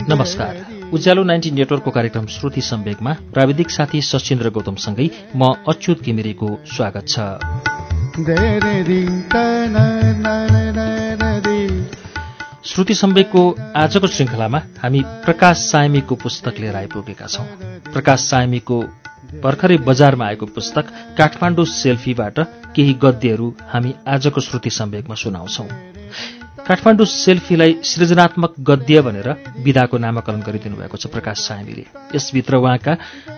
[0.10, 7.06] नमस्कार उज्यालो नाइन्टी नेटवर्कको कार्यक्रम श्रुति सम्वेकमा प्राविधिक साथी सचिन्द्र गौतमसँगै म अच्युत घिमिरेको स्वागत
[7.08, 7.20] छ।
[12.80, 13.42] श्रुति सम्वेकको
[13.76, 17.44] आजको श्रृङ्खलामा हामी प्रकाश सायमीको पुस्तक लिएर आइपुगेका छौं।
[17.92, 18.78] प्रकाश सायमीको
[19.44, 20.86] भर्खरै बजारमा आएको पुस्तक
[21.18, 22.40] काठमाडौँ सेल्फीबाट
[22.76, 25.64] केही गद्यहरू हामी आजको श्रुति सम्वेकमा सुनाउँछौ।
[26.68, 31.86] काठमाडौँ सेल्फीलाई सृजनात्मक गद्य भनेर विधाको नामाकरण गरिदिनु भएको छ प्रकाश सायमीले।
[32.16, 32.96] यसभित्र उहाँका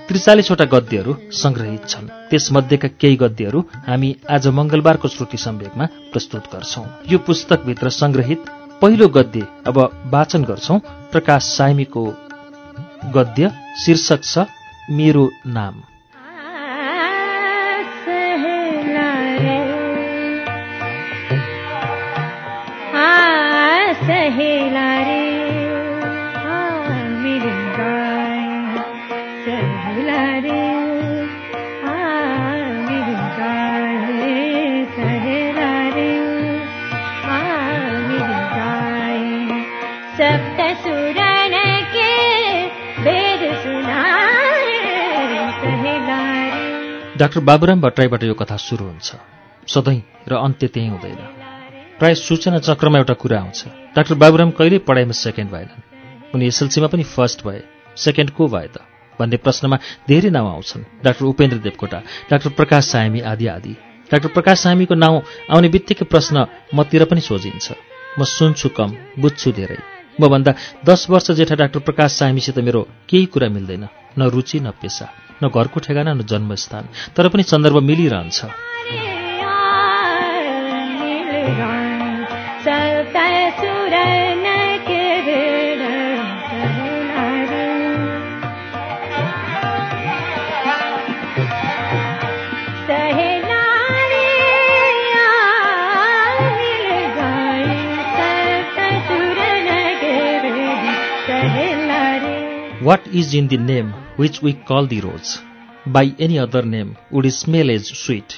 [0.07, 7.17] त्रिचालिसवटा गद्यहरू संग्रहित छन्। त्यसमध्येका केही गद्यहरू हामी आज मंगलबारको श्रुति सम्वेकमा प्रस्तुत गर्छौं। यो
[7.17, 10.79] पुस्तकभित्र संग्रहित पहिलो गद्य अब वाचन गर्छौं।
[11.11, 12.05] प्रकाश सायमीको
[13.15, 13.51] गद्य
[13.85, 14.45] शीर्षक छ
[14.91, 15.75] मेरो नाम।
[24.01, 24.50] सहेला
[47.21, 49.15] डाक्टर बाबुराम भट्टराईबाट यो कथा सुरु हुन्छ।
[49.67, 51.15] सधैँ र अन्त्य त्यही हुँदैन।
[51.99, 57.03] प्राय सूचना चक्रमा एउटा कुरा आउँछ। डाक्टर बाबुराम कहिल्यै पढाइमा सेकेन्ड भएनन्। उनी एसएलसीमा पनि
[57.03, 57.61] फर्स्ट भए।
[57.97, 58.81] सेकेन्ड को भए त?
[59.19, 63.73] भन्ने प्रश्नमा धेरै नाउँ आउँछन्। डाक्टर उपेन्द्र देवकोटा डाक्टर प्रकाश सायमी आदि आदि।
[64.11, 65.21] डाक्टर प्रकाश सायमीको नाउँ
[65.53, 67.71] आउने बित्तिकै प्रश्न मतिर पनि सोझिन्छ।
[68.19, 69.77] म सुन्छु कम बुझ्छु धेरै।
[70.21, 70.51] मभन्दा
[70.85, 73.87] दस वर्ष जेठा डाक्टर प्रकाश सायमीसित मेरो केही कुरा मिल्दैन।
[74.17, 76.83] न रुचि न पेसा। न घरको ठेगाना न जन्मस्थान
[77.17, 78.39] तर पनि सन्दर्भ मिलिरहन्छ।
[102.83, 103.91] What is in the name
[104.21, 105.37] which we call the rose
[105.87, 108.33] by any other name would smell as sweet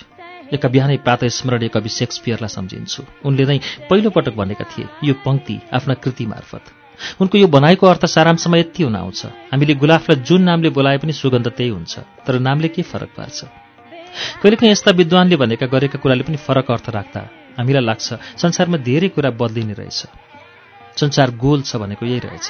[0.53, 3.57] एका बिहानै प्रातः स्मरणीय कवि सेक्सपियरलाई सम्झिन्छु। उनले नै
[3.89, 6.63] पहिलोपटक भनेका थिए यो पङ्क्ति आफ्ना कृति मार्फत।
[7.21, 9.21] उनको यो भनाइको अर्थ सारांशमा यति हुन आउँछ।
[9.51, 11.93] हामीले गुलाफलाई जुन नामले बोलाए पनि सुगन्ध त्यही हुन्छ
[12.25, 13.39] तर नामले के फरक पार्छ?
[14.41, 17.21] कहिलेकाहीँ यस्ता विद्वानले भनेका गरेका कुराले पनि फरक अर्थ राख्दा
[17.57, 18.07] हामीलाई लाग्छ
[18.37, 19.99] संसारमा धेरै कुरा बदलिने रहेछ।
[21.01, 22.47] संसार गोल छ भनेको यही रहेछ।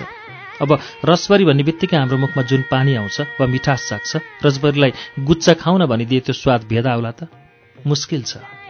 [0.63, 0.72] अब
[1.06, 4.12] रसबरी भन्ने बित्तिकै हाम्रो मुखमा जुन पानी आउँछ वा मिठास चाख्छ
[4.46, 4.91] रसबरीलाई
[5.28, 7.22] गुच्चा खाउन भनिदिए त्यो स्वाद भेदा आउला त।
[7.84, 8.62] मुस्किल छ।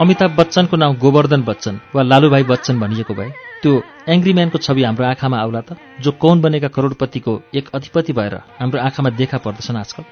[0.00, 3.30] अमिताभ बच्चनको नाउँ गोवर्धन बच्चन वा लालुभाइ बच्चन भनिएको भए
[3.62, 3.72] त्यो
[4.12, 8.80] एङ्ग्री म्यानको छवि हाम्रो आँखामा आउला त जो कौन बनेका करोडपतिको एक अधिपति भएर हाम्रो
[8.80, 10.04] आँखामा देखा पर्दछन् आजकल।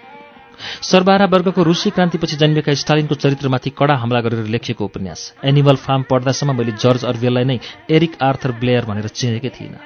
[0.89, 6.57] सरबारा वर्गको रुसी क्रान्तिपछि जन्मिएका स्टालिनको चरित्रमाथि कडा हमला गरेर लेखिएको उपन्यास एनिमल फार्म पढ्दासम्म
[6.57, 7.59] मैले जर्ज अर्वेललाई नै
[7.91, 9.81] एरिक आर्थर ब्लेयर भनेर चिनेकै थिइनँ।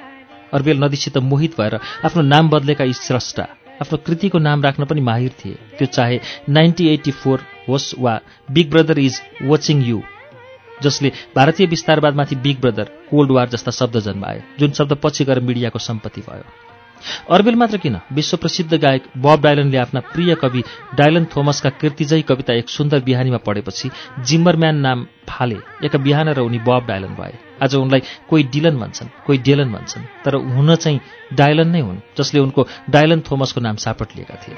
[0.55, 1.75] अर्वेल नदीसित मोहित भएर
[2.07, 3.45] आफ्नो नाम बदलेका यी स्रष्टा
[3.81, 8.71] आफ्नो कृतिको नाम राख्न पनि माहिर थिए। त्यो चाहे नाइन्टी एट्टी फोर होस् वा big
[8.71, 10.01] brother is watching you
[10.83, 15.79] जसले भारतीय विस्तारवादमाथि बिग ब्रदर कोल्ड वार जस्ता शब्द जन्मायो जुन शब्द पछि गएर मिडियाको
[15.79, 16.45] सम्पत्ति भयो।
[17.31, 20.63] अर्बेल मात्र किन विश्व प्रसिद्ध गायक बब डायलनले आफ्ना प्रिय कवि
[20.95, 23.91] डायलन थोमसका कृतिजयी कविता एक सुन्दर बिहानीमा पढेपछि
[24.27, 29.09] जिम्मरम्यान नाम फाले एका बिहान र उनी बब डायलन भए। आज उनलाई कोही डिलन भन्छन्
[29.25, 31.01] कोही डेलन भन्छन् तर हुन चाहिँ
[31.33, 34.57] डायलन नै हुन् जसले उनको डायलन थोमसको नाम सापट लिएका थिए।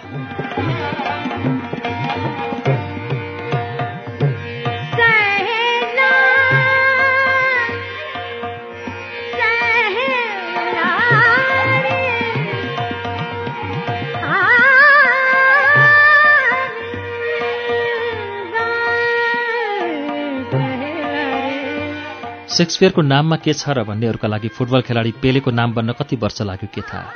[22.61, 26.69] सेक्सपियरको नाममा के छ र भन्नेहरूका लागि फुटबल खेलाडी पेलेको नाम बन्न कति वर्ष लाग्यो
[26.69, 27.09] के थाहा?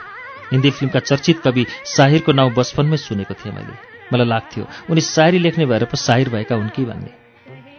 [0.53, 3.75] हिन्दी फिल्मका चर्चित कवि साहिरको नाउँ बचपनमै सुनेको थिएँ मैले।
[4.09, 7.13] मलाई लाग्थ्यो उनी सायरी लेख्ने भएर पो साहिर भएका हुन् कि भन्ने।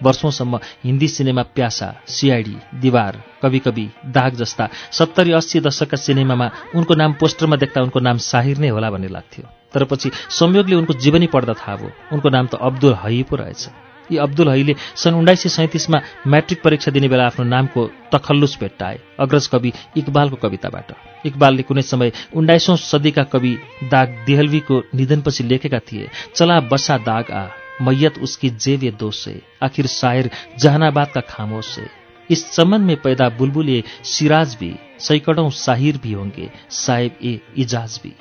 [0.03, 6.93] वर्षौंसम्म हिन्दी सिनेमा प्यासा सिआइडी दिवार कवि कवि दाग जस्ता सत्तरी अस्सी दशकका सिनेमामा उनको
[6.93, 11.27] नाम पोस्टरमा देख्दा उनको नाम साहिर नै होला भन्ने लाग्थ्यो। तर पछि संयोगले उनको जीवनी
[11.33, 13.63] पढ्दा थाहा भयो। उनको नाम त अब्दुल हई पो रहेछ।
[14.11, 17.81] यी अब्दुल हईले सन् उन्नाइस सय सैँतिसमा म्याट्रिक परीक्षा दिने बेला आफ्नो नामको
[18.13, 20.91] तखल्लुस भेट्टाए अग्रज कवि इकबालको कविताबाट।
[21.25, 23.53] इकबालले कुनै समय उन्नाइसौँ सदीका कवि
[23.91, 27.45] दाग देहलवीको निधनपछि लेखेका थिए चला बसा दाग आ
[27.81, 29.27] मैयत उसकी ये दोष
[29.63, 30.29] आखिर शायर
[30.59, 31.87] जहानाबाद का खामोश से
[32.29, 33.69] इस चमन में पैदा बुलबुल
[34.03, 38.13] सिराज भी सैकड़ों साहिर भी होंगे साहेब ए इजाज भी।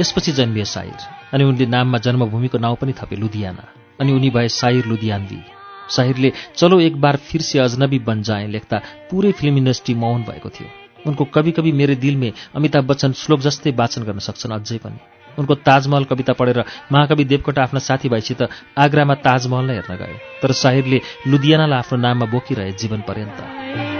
[0.00, 1.00] यसपछि जन्मिए साहिर
[1.34, 3.64] अनि उनले नाममा जन्मभूमिको नाउँ पनि थपे लुधियाना।
[4.00, 5.40] अनि उनी भए साहिर लुधियानवी
[5.90, 8.78] साहिरले चलो एक बार फिर से अजनबी बन जाए लेख्दा
[9.10, 10.68] पुरै फिल्म इन्डस्ट्री मौन भएको थियो।
[11.06, 14.98] उनको कवि कवि मेरे दिलमे अमिताभ बच्चन श्लोक जस्तै वाचन गर्न सक्छन् अझै पनि।
[15.38, 18.42] उनको ताजमहल कविता पढेर महाकवि देवकोटा आफ्ना साथीभाइसित
[18.78, 23.99] आग्रामा ताजमहल नै हेर्न गए। तर साहिरले लुधियानालाई आफ्नो नाममा बोकिरहे जीवन पर्यन्त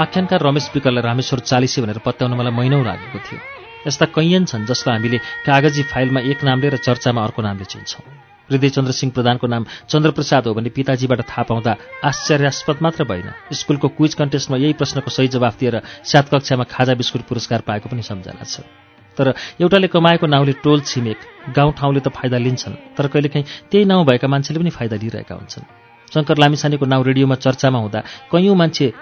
[0.00, 3.40] आख्यानकार रमेश विकललाई रामेश्वर चालिसे भनेर पत्याउन मलाई महिनौ लागेको थियो।
[3.86, 8.04] यस्ता कैयन छन् जसलाई हामीले कागजी फाइलमा एक नामले र चर्चामा अर्को नामले चिन्छौँ।
[8.48, 14.14] हृदयचन्द्र सिंह प्रधानको नाम चन्द्रप्रसाद हो भने पिताजीबाट थाहा पाउँदा आश्चर्यास्पद मात्र भएन। स्कुलको क्विज
[14.14, 18.64] कन्टेस्टमा यही प्रश्नको सही जवाफ दिएर सात कक्षामा खाजा बिस्कुट पुरस्कार पाएको पनि सम्झना छ।
[19.16, 24.28] तर एउटाले कमाएको नाउँले टोल छिमेक गाउँठाउँले त फाइदा लिन्छन् तर कहिलेकाहीँ त्यही नाउँ भएका
[24.28, 28.00] मान्छेले पनि फाइदा लिइरहेका हुन्छन्। शङ्कर लामिछानेको नाउँ रेडियोमा चर्चामा हुँदा
[28.32, 28.92] कैयौँ मान्छे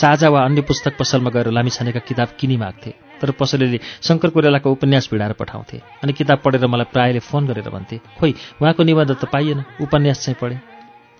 [0.00, 3.78] साझा वा अन्य पुस्तक पसलमा गएर लामिछानेका किताब किनिमाग्थे तर पसलेले
[4.08, 8.82] शङ्कर कोइरालाको उपन्यास भिडाएर पठाउँथे अनि किताब पढेर मलाई प्रायले फोन गरेर भन्थे खोइ उहाँको
[8.84, 10.60] निबन्ध त पाइएन उपन्यास चाहिँ पढेँ।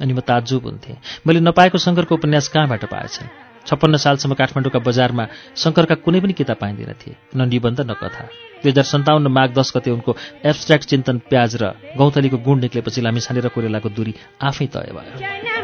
[0.01, 0.97] अनि म ताजुब हुन्थेँ
[1.27, 3.29] मैले नपाएको शङ्करको उपन्यास कहाँबाट पाएछन्?
[3.67, 5.25] छप्पन्न सालसम्म काठमाडौँका बजारमा
[5.57, 9.73] शङ्करका कुनै पनि किताब पाइँदैन थिए न निबन्ध न कथा। दुई हजार सन्ताउन्न माघ दस
[9.77, 14.91] गते उनको एब्स्ट्राक्ट चिन्तन प्याज र गौथलीको गुण निक्लेपछि लामिछाने र कोइरालाको दूरी आफै तय
[14.95, 15.58] भयो।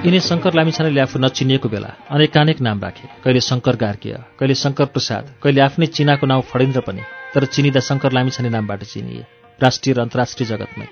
[0.00, 5.24] यिनी शङ्कर लामिछानेले आफू नचिनिएको बेला अनेकानेक नाम राखे। कहिले शङ्कर गार्कीय कहिले शङ्कर प्रसाद
[5.42, 7.02] कहिले आफ्नै चिनाको नाउँ फणिन्द्र पनि
[7.34, 9.24] तर चिनिँदा शङ्कर लामिछाने नामबाट चिनिए।
[9.60, 10.86] राष्ट्रिय र अन्तर्राष्ट्रिय जगतमै।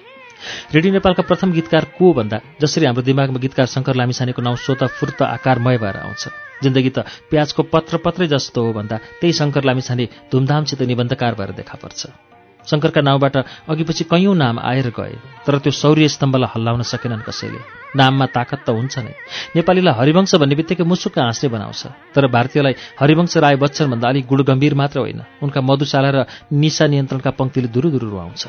[0.75, 5.23] रेडियो नेपालका प्रथम गीतकार को भन्दा जसरी हाम्रो दिमागमा गीतकार शङ्कर लामिछानेको नाउँ स्वत फुर्त
[5.25, 6.23] आकारमय भएर आउँछ।
[6.63, 11.77] जिन्दगी त प्याजको पत्र पत्रै जस्तो हो भन्दा त्यही शङ्कर लामिछाने धुमधामसित निबन्धकार भएर देखा
[11.81, 12.28] पर्छ।
[12.67, 13.37] शङ्करका नाउँबाट
[13.69, 15.15] अघिपछि कैयौँ नाम आएर गए
[15.47, 17.61] तर त्यो शौर्य स्तम्भलाई हल्लाउन सकेनन् कसैले।
[17.97, 19.15] नाममा ताकत त हुन्छ नै।
[19.57, 21.83] नेपालीलाई हरिवंश भन्ने बित्तिकै मुसुक्क हाँस्ने बनाउँछ
[22.15, 26.19] तर भारतीयलाई हरिवंश राय बच्चन भन्दा अलिक गुडगम्भीर मात्र होइन। उनका मधुशाला र
[26.53, 28.43] निशा नियन्त्रणका पङ्क्तिले दुरु दुरु रुवाउँछ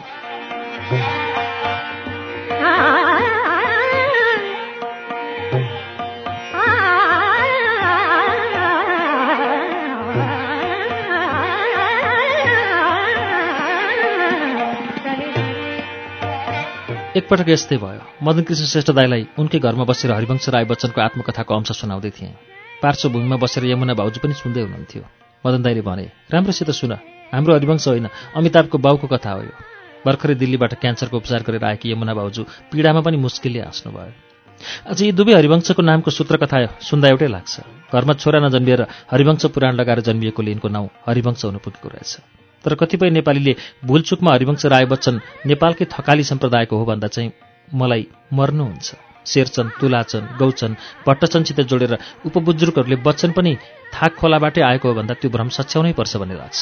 [17.19, 21.71] एकपटक यस्तै भयो। मदन कृष्ण श्रेष्ठ दाईलाई उनकै घरमा बसेर हरिवंश राय बच्चनको आत्मकथाको अंश
[21.75, 22.33] सुनाउँदै थिएँ।
[22.83, 25.03] पार्श्वभूमिमा बसेर यमुना भाउजू पनि सुन्दै हुनुहुन्थ्यो।
[25.43, 26.93] मदन दाईले भने राम्रोसित सुन।
[27.33, 29.55] हाम्रो हरिवंश होइन। अमिताभको बाउको कथा हो यो।
[29.99, 34.11] भर्खरै दिल्लीबाट क्यान्सरको उपचार गरेर आएकी यमुना भाउजू पीडामा पनि मुस्किलले हाँस्नुभयो।
[34.87, 37.55] अझ यी दुवै हरिवंशको नामको सूत्रकथा सुन्दा एउटै लाग्छ।
[37.91, 42.11] घरमा छोरा नजन्मिएर हरिवंश पुराण लगाएर जन्मिएकोले यिनको नाउँ हरिवंश हुन पुगेको रहेछ।
[42.65, 43.53] तर कतिपय नेपालीले
[43.85, 47.31] भुलचुकमा हरिवंश राय बच्चन नेपालकै थकाली सम्प्रदायको हो भन्दा चाहिँ
[47.73, 48.87] मलाई मर्नुहुन्छ।
[49.25, 50.71] शेरचन तुलाचन गौचन
[51.07, 51.93] भट्टचनसित जोडेर
[52.25, 53.51] उपबुजुर्गहरूले बच्चन पनि
[53.93, 56.59] थाक खोलाबाटै आएको हो भन्दा त्यो भ्रम सच्याउनै पर्छ भन्ने लाग्छ।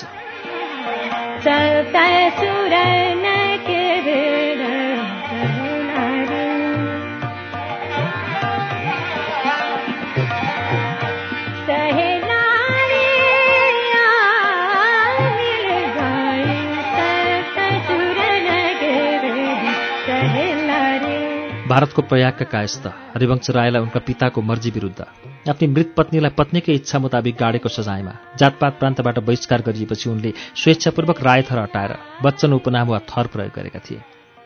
[21.68, 25.06] भारतको प्रयागका कायस्थ हरिवंश रायलाई उनका पिताको मर्जी विरुद्ध
[25.52, 30.32] आफ्नी मृत पत्नीलाई पत्नीकै इच्छा मुताबिक गाडेको सजायमा जातपात प्रान्तबाट बहिष्कार गरिएपछि उनले
[30.62, 31.92] स्वेच्छापूर्वक राय थर हटाएर
[32.24, 34.00] बच्चन उपनाम वा थर प्रयोग गरेका थिए।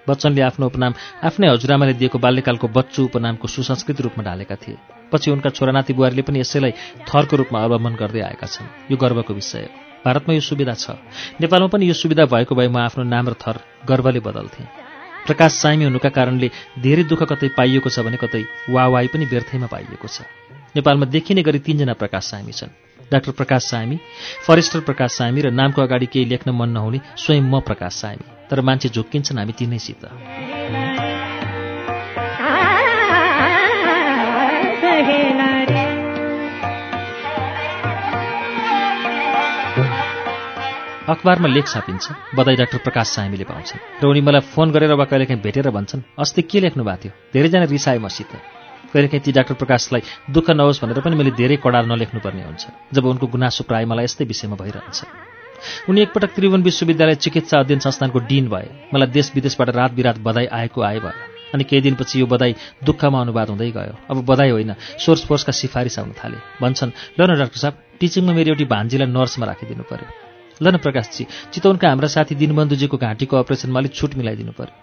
[0.10, 0.94] बच्चनले आफ्नो उपनाम
[1.30, 4.78] आफ्नै हजुरआमाले दिएको बाल्यकालको बच्चु उपनामको सुसंस्कृत रूपमा ढालेका थिए।
[5.14, 6.74] पछि उनका छोरानाती बुहारीले पनि यसैलाई
[7.06, 9.70] थरको रूपमा अवलम्बन गर्दै आएका छन्। यो गर्वको विषय
[10.06, 10.98] भारतमा यो सुविधा छ।
[11.38, 14.81] नेपालमा पनि यो सुविधा भएको भए म आफ्नो नाम र थर गर्वले बदल्थेँ।
[15.28, 16.50] प्रकाश सामी हुनुका कारणले
[16.82, 20.22] धेरै दुःख कतै पाइएको छ भने कतै वावाई पनि व्यर्थैमा पाइएको छ।
[20.76, 22.72] नेपालमा देखिने गरी तीनजना प्रकाश सामी छन्।
[23.12, 23.98] डाक्टर प्रकाश सामी
[24.48, 28.62] फरेस्टर प्रकाश सामी र नामको अगाडि केही लेख्न मन नहुने स्वयं म प्रकाश सामी। तर
[28.62, 31.11] मान्छे झुक्किन्छन् हामी तिनैसित।
[41.02, 45.42] अखबारमा लेख छापिन्छ। बधाई डाक्टर प्रकाश सामीले पाउँछन् र उनी मलाई फोन गरेर वा कहिलेकाहीँ
[45.42, 47.14] भेटेर भन्छन् अस्ति के लेख्नु भएको थियो?
[47.34, 48.32] धेरैजना रिसाए मसित।
[48.94, 53.28] कहिलेकाहीँ ती डाक्टर प्रकाशलाई दुःख नहोस् भनेर पनि मैले धेरै कडाल नलेख्नुपर्ने हुन्छ जब उनको
[53.34, 58.94] गुनासो प्राय मलाई यस्तै विषयमा भइरहन्छ। उनी एकपटक त्रिभुवन विश्वविद्यालय चिकित्सा अध्ययन संस्थानको डिन भए।
[58.94, 61.18] मलाई देश विदेशबाट रात बिरात बधाई आएको आए भयो।
[61.54, 62.56] अनि केही दिनपछि यो बधाई
[62.86, 67.38] दुःखमा अनुवाद हुँदै गयो। अब बधाई होइन सोर्स फोर्सका सिफारिस आउन थाले। भन्छन् ल न
[67.42, 70.31] डाक्टर साहब टिचिङमा मेरो एउटी भान्जीलाई नर्समा राखिदिनु पर्यो।
[70.62, 74.76] ल न प्रकाशजी चितवनका हाम्रा साथी दिनबन्धुजीको घाँटीको अपरेसनमा अलिक छुट मिलाइदिनु पर्यो।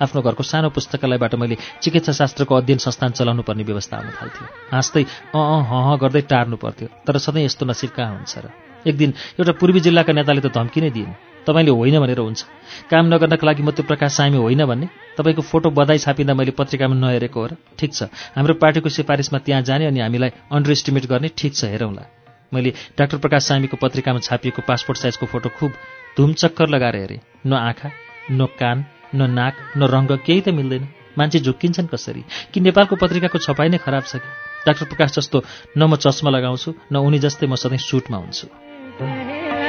[0.00, 5.02] आफ्नो घरको सानो पुस्तकालयबाट मैले चिकित्सा शास्त्रको अध्ययन संस्थान चलाउनु पर्ने व्यवस्था आउन थाल्थ्यो। हाँस्दै
[5.34, 8.50] अँ अँ हँ गर्दै टार्नु पर्थ्यो तर सधैँ यस्तो नसिब कहाँ हुन्छ र?
[8.86, 11.14] एक दिन एउटा पूर्वी जिल्लाका नेताले त धम्की नै दिइन्।
[11.46, 12.42] तपाईँले होइन भनेर हुन्छ।
[12.90, 14.86] काम नगर्नका लागि म त्यो प्रकाश सामी होइन भन्ने?
[15.18, 17.52] तपाईँको फोटो बधाई छापिँदा मैले पत्रिकामा नहेरेको हो र?
[17.78, 22.23] ठिक छ। हाम्रो पार्टीको सिफारिसमा त्यहाँ जाने अनि हामीलाई अन्डर एस्टिमेट गर्ने ठिक छ हेरौँला।
[22.54, 25.72] मैले डाक्टर प्रकाश सामीको पत्रिकामा छापिएको पासपोर्ट साइजको फोटो खुब
[26.16, 27.90] धुमचक्कर लगाएर हेरेँ। न आँखा
[28.30, 28.84] न कान
[29.14, 32.24] न नाक न रङ्ग केही त मिल्दैन। मान्छे झुक्किन्छन् कसरी?
[32.54, 34.28] कि नेपालको पत्रिकाको छपाइ नै खराब छ कि?
[34.66, 35.42] डाक्टर प्रकाश जस्तो
[35.78, 39.63] न म चस्मा लगाउँछु न उनी जस्तै म सधैँ सुटमा हुन्छु।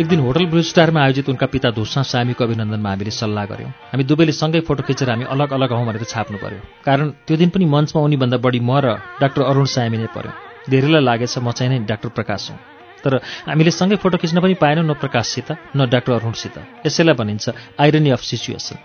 [0.00, 4.04] एक दिन होटल ब्लू स्टारमा आयोजित उनका पिता धुसा सामीको अभिनन्दनमा हामीले सल्लाह गऱ्यौँ। हामी
[4.04, 7.64] दुवैले सँगै फोटो खिचेर हामी अलग अलग हौँ भनेर छाप्नु पर्यो। कारण त्यो दिन पनि
[7.64, 10.32] मञ्चमा उनीभन्दा बढी म र डाक्टर अरुण सामी नै पर्यो।
[10.66, 12.58] धेरैलाई लागेछ म चाहिँ नै डाक्टर प्रकाश हुँ।
[13.06, 18.10] तर हामीले सँगै फोटो खिच्न पनि पाएनौँ न प्रकाशसित न डाक्टर अरुणसित। यसैलाई भनिन्छ irony
[18.10, 18.78] of situation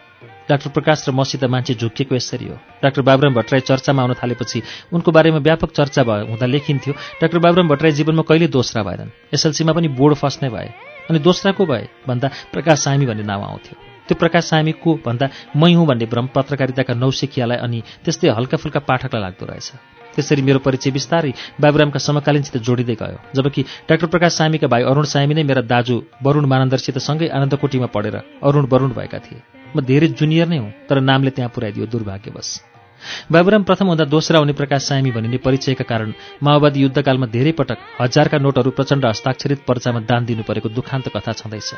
[0.45, 4.61] doctor Prakash र मसित मान्छे झुक्किएको यसरी हो। डाक्टर बाबुराम भट्टराई चर्चामा आउन थालेपछि
[4.93, 9.73] उनको बारेमा व्यापक चर्चा भयो हुँदा लेखिन्थ्यो डाक्टर बाबुराम भट्टराई जीवनमा कहिले दोस्रा भएनन्। एसएलसीमा
[9.73, 10.69] पनि बोर्ड फर्स्ट नै भए।
[11.09, 13.75] अनि दोस्रा को भए भन्दा प्रकाश सामी भन्ने नाम आउँथ्यो।
[14.07, 18.79] त्यो प्रकाश सामी को भन्दा मै हुँ भन्ने भ्रम पत्रकारिताका नौसिखियालाई अनि त्यस्तै हल्का फुल्का
[18.89, 19.69] पाठकलाई लाग्दो रहेछ।
[20.15, 25.33] त्यसरी मेरो परिचय बिस्तारै बाबुरामका समकालीनसित जोडिँदै गयो जबकि डाक्टर प्रकाश सामीका भाइ अरुण सामी
[25.33, 29.39] नै मेरा दाजु वरुण मानन्दरसित सँगै आनन्दकोटीमा पढेर अरुण वरुण भएका थिए।
[29.75, 32.49] म धेरै जुनियर नै हुँ तर नामले त्यहाँ पुर्याइदियो दुर्भाग्यवश।
[33.31, 36.09] बाबुराम प्रथम हुँदा दोस्रा हुने प्रकाश सामी भनिने परिचयका कारण
[36.43, 41.69] माओवादी युद्धकालमा धेरै पटक हजारका नोटहरू प्रचण्ड हस्ताक्षरित पर्चामा दान दिनु परेको दुखान्त कथा छँदैछ।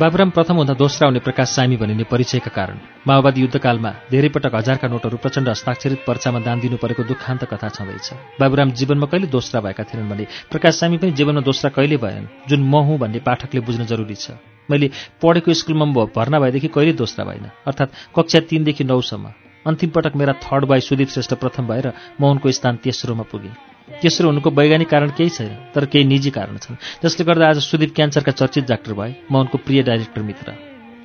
[0.00, 4.88] बाबुराम प्रथम हुँदा दोस्रा हुने प्रकाश सामी भनिने परिचयका कारण। माओवादी युद्धकालमा धेरै पटक हजारका
[4.88, 8.08] नोटहरू प्रचण्ड हस्ताक्षरित पर्चामा दान दिनु परेको दुखान्त कथा छँदैछ।
[8.40, 12.60] बाबुराम जीवनमा कहिले दोस्रा भएका थिएनन् भने प्रकाश सामी पनि जीवनमा दोस्रा कहिले भएनन् जुन
[12.64, 14.40] म हुँ भन्ने पाठकले बुझ्न जरुरी छ।
[14.70, 14.88] मैले
[15.20, 19.36] पढेको स्कुलमा भर्ना भएदेखि कहिले दोस्रा भएन अर्थात् कक्षा तिनदेखि नौसम्म।
[19.68, 23.69] अन्तिम पटक मेरा थर्ड बाई सुदीप श्रेष्ठ प्रथम भएर म उनको स्थान तेस्रोमा पुगेँ।
[24.02, 27.94] तेस्रो हुनुको वैज्ञानिक कारण केही छैन तर केही निजी कारण छन्। जसले गर्दा आज सुदीप
[27.94, 30.54] क्यान्सरका चर्चित डाक्टर भए। म उनको प्रिय डाइरेक्टर मित्र।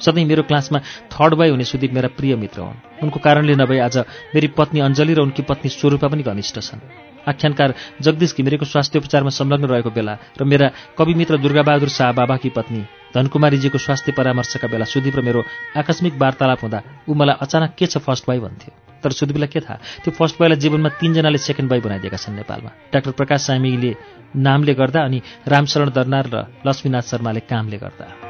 [0.02, 0.80] सधैँ मेरो क्लासमा
[1.14, 3.98] थर्ड बोय हुने सुदीप मेरा प्रिय मित्र हुन्। उनको कारणले नभए आज
[4.36, 9.30] मेरी पत्नी अञ्जली र उनकी पत्नी स्वरूपा पनि घनिष्ठ छन्। आख्यानकार जगदीश घिमिरेको स्वास्थ्य उपचारमा
[9.30, 10.68] संलग्न रहेको बेला र मेरा
[10.98, 12.82] कवि मित्र दुर्गाबहादुर शाह बाबाकी पत्नी
[13.16, 15.44] धनकुमारीजीको स्वास्थ्य परामर्शका बेला सुदीप र मेरो
[15.78, 16.80] आकस्मिक वार्तालाप हुँदा
[17.10, 19.78] ऊ मलाई अचानक के छ फर्स्ट बाई भन्थ्यो। तर सुदीपलाई के थाहा?
[20.04, 23.96] त्यो फर्स्ट बोयलाई जीवनमा तीनजनाले सेकेन्ड बाई बनाइदिएका छन् नेपालमा। डाक्टर प्रकाश सामीले
[24.36, 28.25] नामले गर्दा अनि रामशरण दर्नार र लक्ष्मीनाथ शर्माले कामले गर्दा।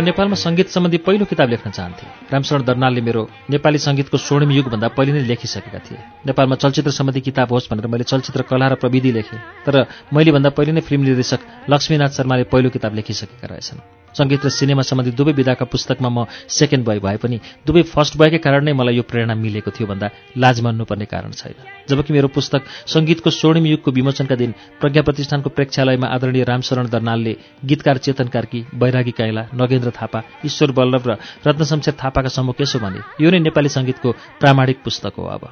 [0.00, 5.12] नेपालमा सङ्गीत सम्बन्धी पहिलो किताब लेख्न चाहन्थेँ। रामशरण दर्नालले मेरो नेपाली सङ्गीतको स्वर्णिम युगभन्दा पहिले
[5.12, 9.38] नै लेखिसकेका थिए। नेपालमा चलचित्र सम्बन्धी किताब होस् भनेर मैले चलचित्र कला र प्रविधि लेखेँ।
[9.66, 11.40] तर मैले भन्दा पहिले नै फिल्म निर्देशक
[11.70, 16.84] लक्ष्मीनाथ शर्माले पहिलो किताब लेखिसकेका रहेछन्। सङ्गीत र सिनेमा सम्बन्धी दुवै विधाका पुस्तकमा म सेकेन्ड
[16.84, 17.36] बोय भए पनि
[17.66, 21.54] दुवै फर्स्ट बोयकै कारण नै मलाई यो प्रेरणा मिलेको थियो भन्दा लाज मान्नुपर्ने कारण छैन।
[21.88, 24.50] जबकि मेरो पुस्तक सङ्गीतको स्वर्णिम युगको विमोचनका दिन
[24.80, 27.32] प्रज्ञा प्रतिष्ठानको प्रेक्षालयमा आदरणीय रामशरण दर्नालले
[27.68, 31.16] गीतकार चेतन कार्की बैरागी काइला नगेन्द्र थापा ईश्वर बल्लभ र
[31.46, 35.44] रत्नशमशेर थापाका सम्मुख यसो भने यो नै नेपाली सङ्गीतको प्रामाणिक पुस्तक हो अब।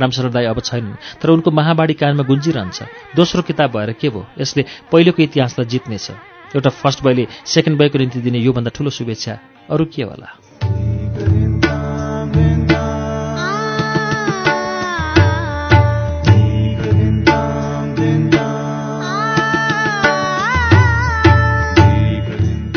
[0.00, 2.82] रामशरण दाई अब छैनन् तर उनको महाबाडी कानमा गुन्जिरहन्छ।
[3.16, 4.26] दोस्रो किताब भएर के भयो?
[4.38, 6.10] यसले पहिलोको इतिहासलाई जित्नेछ।
[6.56, 9.38] एउटा फर्स्ट बोयले सेकेन्ड बोयको निम्ति दिने योभन्दा ठूलो शुभेच्छा।
[9.70, 10.49] अरू के होला?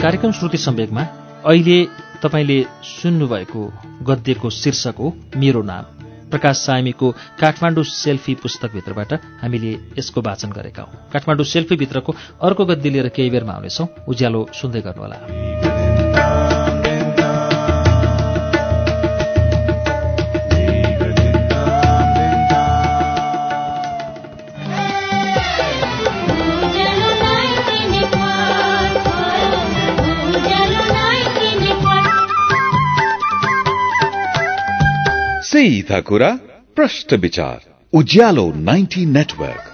[0.03, 1.01] कार्यक्रम श्रुति सम्वेकमा
[1.47, 1.85] अहिले
[2.23, 3.61] तपाईँले सुन्नुभएको
[4.03, 5.83] गद्यको शीर्षक हो मेरो नाम।
[6.29, 13.07] प्रकाश सामीको काठमाडौँ सेल्फी पुस्तकभित्रबाट हामीले यसको वाचन गरेका हौँ। काठमाडौँ सेल्फीभित्रको अर्को गद्य लिएर
[13.07, 15.72] केही बेरमा आउनेछौँ। उज्यालो सुन्दै गर्नुहोला।
[35.53, 36.29] सीधा कुरा
[36.75, 37.59] प्रश्न विचार
[37.93, 39.72] उज्यालो 90 नेटवर्क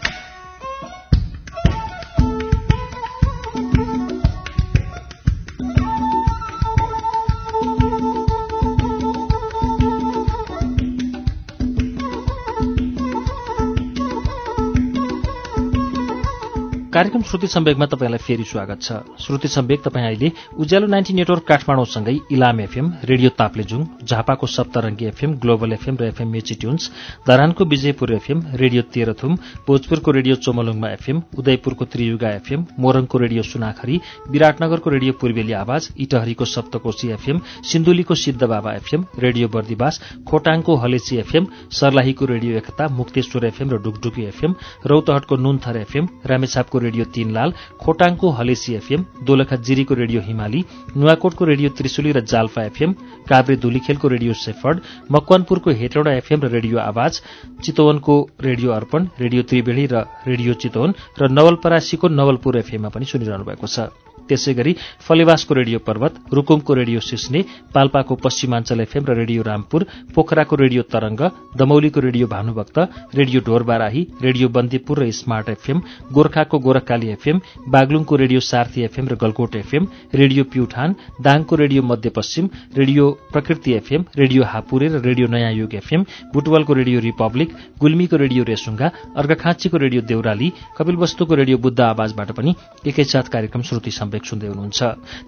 [17.09, 22.13] कार्यक्रम श्रुति सम्वेकमा तपाईँलाई फेरि स्वागत छ। श्रुति सम्वेक तपाईँ अहिले उज्यालो नाइन्टी नेटवर्क काठमाडौँसँगै
[22.31, 26.89] इलाम एफएम रेडियो ताप्लेजुङ झापाको सप्तरङ्गी एफएम ग्लोबल एफएम र एफएम मेची ट्युन्स
[27.27, 29.35] धरानको विजयपुर एफएम रेडियो तेह्रथुम
[29.67, 36.45] भोजपुरको रेडियो चोमलुङमा एफएम उदयपुरको त्रियुगा एफएम मोरङको रेडियो सुनाखरी विराटनगरको रेडियो पूर्वेली आवाज इटहरीको
[36.47, 43.69] सप्तकोशी एफएम सिन्धुलीको सिद्धबाबा एफएम रेडियो बर्दिवास खोटाङको हलेसी एफएम सर्लाहीको रेडियो एकता मुक्तेश्वर एफएम
[43.69, 44.55] र डुकडुकी एफएम
[44.87, 50.63] रौतहटको नुनथर एफएम रामेछापको रेडियो तीनलाल खोटाङको हलेसी एफएम दोलखा जिरीको रेडियो हिमाली
[50.97, 52.93] नुवाकोटको रेडियो त्रिशुली र जाल्पा एफएम
[53.29, 54.81] काभ्रे धुलीखेलको रेडियो सेफर्ड
[55.11, 57.21] मकवानपुरको हेटौडा एफएम र रेडियो आवाज
[57.63, 63.67] चितवनको रेडियो अर्पण रेडियो त्रिवेणी र रेडियो चितवन र नवलपरासीको नवलपुर एफएममा पनि सुनिरहनु भएको
[63.67, 67.41] छ। त्यसै गरी फलेवासको रेडियो पर्वत रुकुमको रेडियो सिस्ने
[67.73, 71.21] पाल्पाको पश्चिमाञ्चल एफएम र रेडियो रामपुर पोखराको radio Tarang
[71.57, 72.77] दमौलीको radio Bhanubhakta
[73.15, 75.81] radio Dhorbarahi radio Bandipur र स्मार्ट एफएम
[76.13, 82.49] गोर्खाको गोरखकाली एफएम बागलुङको रेडियो सार्थी एफएम र गलकोट एफएम रेडियो प्युठान दाङको radio Madhyapaschim
[82.75, 88.43] radio Prakriti FM radio Hapure र रेडियो नयाँ युग एफएम बुटवलको रेडियो रिपब्लिक गुल्मीको रेडियो
[88.45, 92.55] रेसुङ्गा अर्घाखाँचीको रेडियो देउराली कपिलवस्तुको रेडियो बुद्ध आवाजबाट पनि
[92.87, 94.79] एकैसाथ कार्यक्रम श्रुति सम्वेक सुन्दै हुनुहुन्छ।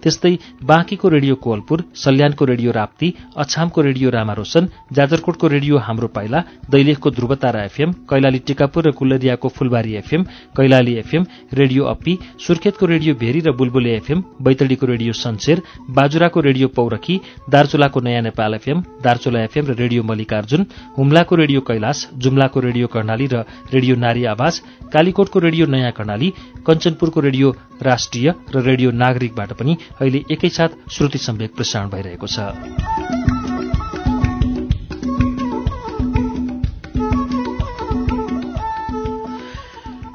[0.04, 6.40] त्यस्तै बाँकीको रेडियो कोवलपुर सल्यानको रेडियो राप्ती अछामको रेडियो रामारोशन जाजरकोटको रेडियो हाम्रो पाइला
[6.72, 10.24] दैलेखको ध्रुवतारा एफएम कैलाली टिकापुर र कुलरियाको Phulbari FM
[10.58, 11.24] Kailali FM
[11.54, 12.14] radio Appi
[12.46, 17.16] सुर्खेतको radio Bheri र बुलबुले एफएम बैतडीको रेडियो सन्सेर बाजुराको रेडियो पौरखी
[17.50, 20.66] दार्चुलाको नयाँ नेपाल एफएम दार्चुला एफएम र रेडियो मल्लिकार्जुन
[20.98, 24.62] हुम्लाको रेडियो कैलाश जुम्लाको रेडियो कर्णाली र रेडियो नारी आवाज
[24.94, 26.30] कालीकोटको रेडियो नयाँ कर्णाली
[26.68, 27.50] कञ्चनपुरको रेडियो
[27.84, 32.40] राष्ट्रिय र रेडियो नागरिकबाट पनि अहिले एकैसाथ श्रुति सम्वेक प्रसारण भइरहेको छ।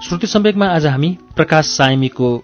[0.08, 2.36] श्रुति सम्वेकमा आज हामी प्रकाश साइमीको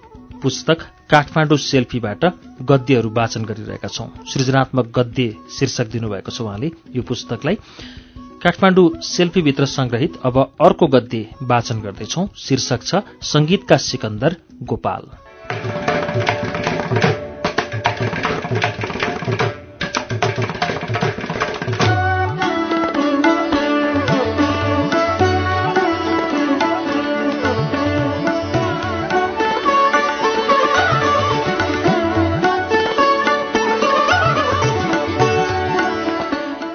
[0.43, 0.79] पुस्तक
[1.11, 2.25] काठमाडौँ सेल्फीबाट
[2.63, 7.55] गद्यहरू वाचन गरिरहेका छौं। सृजनात्मक गद्य शीर्षक दिनुभएको छ उहाँले यो पुस्तकलाई।
[8.43, 15.22] काठमाडौँ सेल्फीभित्र संग्रहित अब अर्को गद्य वाचन गर्दैछौ। शीर्षक छ संगीतका सिकन्दर गोपाल।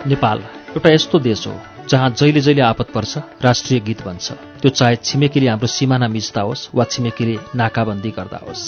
[0.08, 4.96] नेपाल एउटा यस्तो देश हो जहाँ जहिले जहिले आपत पर्छ राष्ट्रिय गीत बन्छ। त्यो चाहे
[5.04, 8.66] छिमेकीले हाम्रो सिमाना मिच्दा होस् वा छिमेकीले नाकाबन्दी गर्दा होस्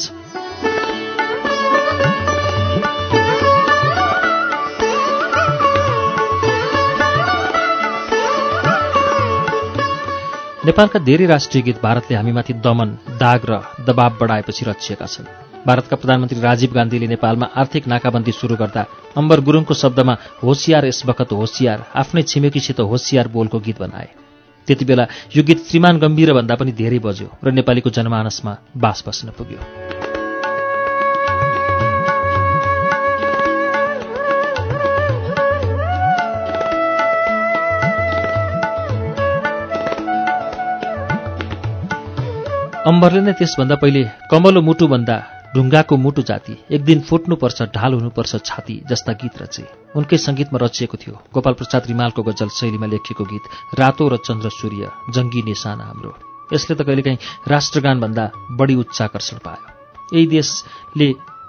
[10.65, 16.39] नेपालका धेरै राष्ट्रिय गीत भारतले हामीमाथि दमन दाग र दबाव बढाएपछि रचिएका छन्। भारतका प्रधानमन्त्री
[16.41, 18.85] राजीव गान्धीले नेपालमा आर्थिक नाकाबन्दी सुरु गर्दा
[19.17, 24.09] अम्बर गुरुङको शब्दमा होसियार यस बखत होसियार आफ्नै छिमेकीसित होसियार बोलको गीत बनाए।
[24.67, 29.27] त्यति बेला यो गीत श्रीमान गम्भीर भन्दा पनि धेरै बज्यो र नेपालीको जनमानसमा बास बस्न
[29.37, 29.59] पुग्यो।
[42.89, 45.17] अम्बरले नै त्यसभन्दा पहिले कमलो मुटुभन्दा
[45.55, 49.63] ढुङ्गाको मुटु जाति एक दिन फुट्नुपर्छ ढाल हुनुपर्छ छाती जस्ता गीत रचे।
[49.97, 53.45] उनकै सङ्गीतमा रचिएको थियो गोपाल प्रसाद रिमालको गजल शैलीमा लेखिएको गीत
[53.79, 56.11] रातो र चन्द्र सूर्य जङ्गी निशाना हाम्रो।
[56.53, 58.25] यसले त कहिलेकाहीँ राष्ट्रगानभन्दा
[58.59, 59.65] बढी उच्चाकर्षण पायो।
[60.13, 61.07] यही देशले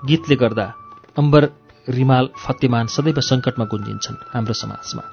[0.09, 0.67] गीतले गर्दा
[1.17, 1.43] अम्बर
[1.89, 5.05] रिमाल फतेमान सदैव सङ्कटमा गुन्जिन्छन् हाम्रो समाजमा।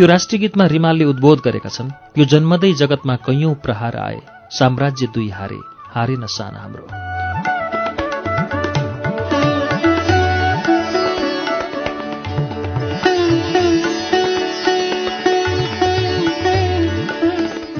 [0.00, 4.20] यो राष्ट्रिय गीतमा रिमालले उद्बोध गरेका छन् यो जन्मदै जगतमा कैयौं प्रहार आए
[4.58, 5.60] साम्राज्य दुई हारे
[5.94, 7.11] हारे न साना हाम्रो।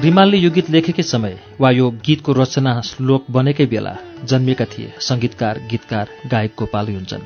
[0.03, 3.93] रिमालले यो गीत लेखेकै समय वा यो गीतको रचना श्लोक बनेकै बेला
[4.29, 7.21] जन्मिएका थिए सङ्गीतकार गीतकार गायक गोपाल योञ्जन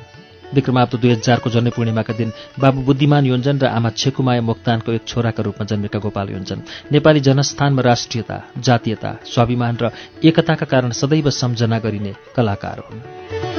[0.54, 5.42] विक्रमाप्त दुई हजारको जन्म पूर्णिमाका दिन बाबु बुद्धिमान योञ्जन र आमा छेकुमाया मोक्तानको एक छोराका
[5.42, 6.62] रूपमा जन्मेका गोपाल योञ्जन
[6.92, 9.90] नेपाली जनस्थानमा राष्ट्रियता जातीयता स्वाभिमान र
[10.24, 13.57] एकताका कारण सदैव सम्झना गरिने कलाकार हुन्।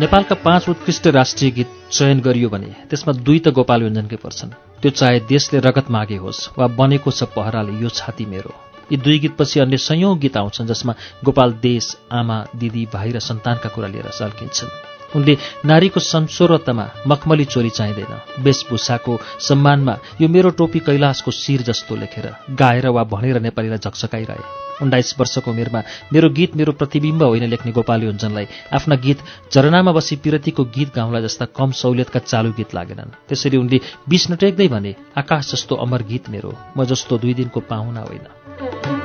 [0.00, 4.90] नेपालका पाँच उत्कृष्ट राष्ट्रिय गीत चयन गरियो भने त्यसमा दुई त गोपाल योञ्जनकै पर्छन्। त्यो
[4.90, 8.52] चाहे देशले रगत मागे होस् वा बनेको छ पहराले यो छाती मेरो।
[8.92, 13.68] यी दुई गीतपछि अन्य सयौं गीत आउँछन् जसमा गोपाल देश आमा दिदी भाइ र सन्तानका
[13.76, 14.72] कुरा लिएर झल्किन्छन्
[15.16, 15.36] उनले
[15.68, 22.88] नारीको संसोरतामा मखमली चोरी चाहिँदैन। वेशभूषाको सम्मानमा यो मेरो टोपी कैलाशको शिर जस्तो लेखेर गाएर
[22.88, 25.80] वा भनेर नेपालीलाई झकझकाइरहे। उन्नाइस वर्षको उमेरमा
[26.12, 29.18] मेरो गीत मेरो प्रतिबिम्ब होइन लेख्ने गोपाल योञ्जनलाई आफ्ना गीत
[29.52, 34.68] झरनामा बसी पिरतीको गीत गाउँला जस्ता कम सहुलियतका चालु गीत लागेनन्। त्यसरी उनले बिस नटेक्दै
[34.68, 38.99] भने आकाश जस्तो अमर गीत मेरो म जस्तो दुई दिनको पाहुना होइन।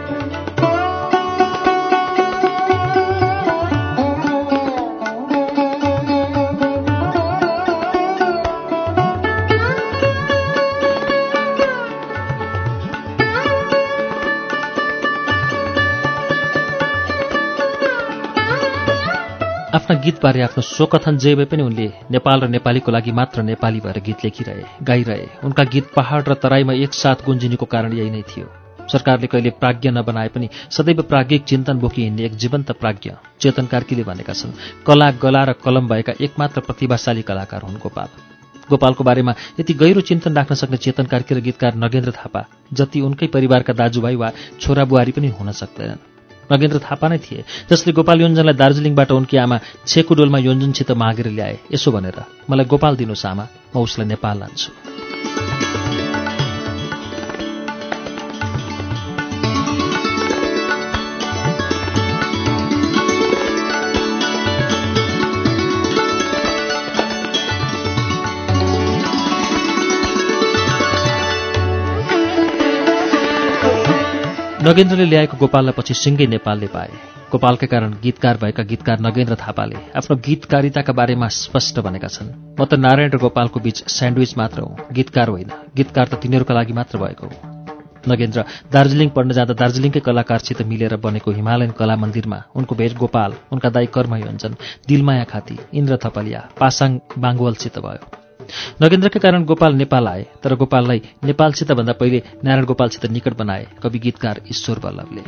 [19.75, 23.99] आफ्ना गीतबारे आफ्नो स्वकथन जे भए पनि उनले नेपाल र नेपालीको लागि मात्र नेपाली भएर
[24.05, 28.47] गीत लेखिरहे गाइरहे। उनका गीत पहाड र तराईमा एकसाथ गुन्जिनुको कारण यही नै थियो।
[28.87, 33.11] सरकारले कहिले प्राज्ञ नबनाए पनि सदैव प्राज्ञिक चिन्तन बोकी हिँड्ने एक जीवन्त प्राज्ञ
[33.41, 34.55] चेतन कार्कीले भनेका छन्
[34.87, 38.09] कला गला र कलम भएका एकमात्र प्रतिभाशाली कलाकार हुन् गोपाल।
[38.69, 43.27] गोपालको बारेमा यति गहिरो चिन्तन राख्न सक्ने चेतन कार्की र गीतकार नगेन्द्र थापा जति उनकै
[43.27, 46.14] परिवारका दाजुभाइ वा छोरा बुहारी पनि हुन सक्दैनन्।
[46.51, 51.91] नगेन्द्र थापा नै थिए जसले गोपाल योञ्जनलाई दार्जिलिङबाट उनकी आमा छेकुडोलमा योञ्जनसित मागेर ल्याए। यसो
[51.91, 52.17] भनेर
[52.49, 54.94] मलाई गोपाल दिनुहोस् आमा म उसलाई नेपाल लान्छु।
[74.65, 76.89] नगेन्द्रले ल्याएको गोपाललाई पछि सिङ्गै नेपालले पाए।
[77.31, 82.73] गोपालकै कारण गीतकार भएका गीतकार नगेन्द्र थापाले आफ्नो गीतकारिताका बारेमा स्पष्ट भनेका छन्। म त
[82.73, 87.25] नारायण र गोपालको बीच स्यान्डविच मात्र हुँ। गीतकार होइन। गीतकार त तिनीहरूका लागि मात्र भएको
[87.29, 87.37] हो।
[88.09, 88.39] नगेन्द्र
[88.73, 93.93] दार्जिलिङ पढ्न जाँदा दार्जिलिङकै कलाकारसित मिलेर बनेको हिमालयन कला मन्दिरमा उनको भेट गोपाल उनका दाई
[93.93, 94.57] कर्म योञ्जन
[94.89, 96.89] दिलमाया खाती इन्द्र थपलिया पासाङ
[97.21, 98.24] बाङ्गवलसित भयो।
[98.81, 103.99] नगेन्द्रकै कारण गोपाल नेपाल आए तर गोपाललाई नेपालसित भन्दा पहिले नारायण गोपालसित निकट बनाए कवि
[104.05, 105.23] गीतकार ईश्वर वल्लभले।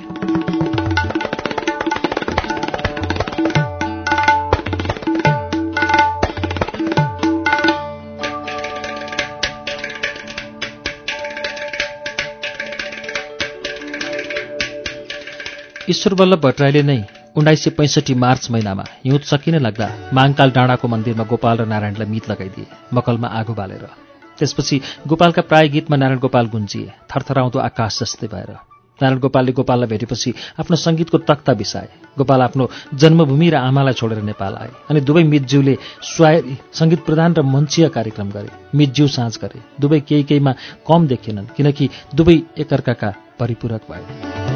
[15.89, 21.23] ईश्वर वल्लभ भट्टराईले नै उन्नाइस सय पैँसठी मार्च महिनामा हिउँद सकिने लाग्दा माङकाल डाँडाको मन्दिरमा
[21.23, 23.85] गोपाल र नारायणलाई मित लगाइदिए मकलमा आगो बालेर।
[24.37, 28.49] त्यसपछि गोपालका प्राय गीतमा नारायण गोपाल गुन्जिए थरथराउँदो आकाश जस्तै भएर।
[28.99, 34.53] नारायण गोपालले गोपाललाई भेटेपछि आफ्नो सङ्गीतको तख्ता बिसाए। गोपाल आफ्नो जन्मभूमि र आमालाई छोडेर नेपाल
[34.57, 35.77] आए अनि दुवै मितज्यूले
[36.09, 40.53] स्वायरी सङ्गीत प्रधान र मञ्चीय कार्यक्रम गरे। मितज्यू साँझ गरे। दुवै केही केहीमा
[40.89, 44.46] कम देखिएनन् किनकि दुवै एकअर्काका परिपूरक भए।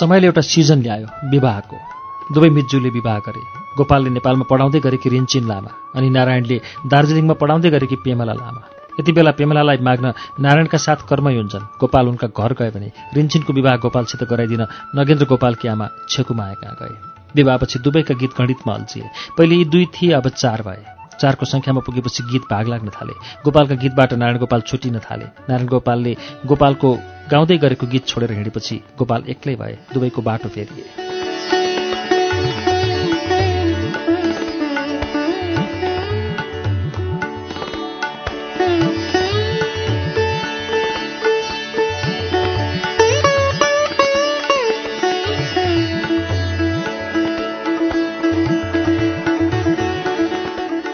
[0.00, 1.76] समयले एउटा सिजन ल्यायो विवाहको।
[2.34, 3.42] दुवै मिज्जूले विवाह गरे।
[3.78, 8.62] गोपालले नेपालमा पढाउँदै गरेकी रिन्चिन लामा अनि नारायणले दार्जिलिङमा पढाउँदै गरेकी पेमला लामा।
[9.00, 10.06] यति बेला पेमलालाई माग्न
[10.40, 14.62] नारायणका साथ कर्मयोञ्जन गोपाल उनका घर गए भने रिन्चिनको विवाह गोपालसित गराइदिन
[14.96, 16.94] नगेन्द्र गोपालकी आमा छेकुमाया कहाँ गए।
[17.36, 19.06] विवाहपछि दुवैका गीत गणितमा अल्झिए।
[19.38, 23.74] पहिले यी दुई थिए अब चार भए। चारको सङ्ख्यामा पुगेपछि गीत भाग लाग्न थाले। गोपालका
[23.74, 26.12] गीतबाट नारायण गोपाल छुटिन थाले। नारायण गोपालले
[26.46, 26.88] गोपालको
[27.30, 31.19] गाउँदै गरेको गीत छोडेर हिँडेपछि गोपाल एक्लै भए दुवैको बाटो फेरिए।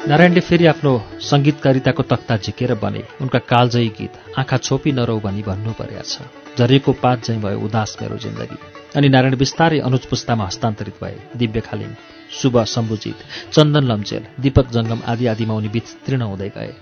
[0.07, 0.91] नारायणले फेरि आफ्नो
[1.29, 6.23] सङ्गीतकारिताको तख्ता झिकेर बने उनका कालजयी गीत आँखा छोपी नरौ भनी भन्नु परेको छ।
[6.59, 8.59] झरेको पात झैँ भयो उदास मेरो जिन्दगी
[8.97, 11.91] अनि नारायण बिस्तारै अनुज पुस्तामा हस्तान्तरित भए। दिव्य खालिङ
[12.39, 13.19] शुभ शम्भुजित
[13.55, 16.73] चन्दन लम्चेल दीपक जङ्गम आदि आदिमा उनी विस्तीर्ण हुँदै गए।